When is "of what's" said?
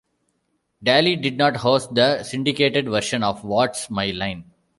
3.21-3.87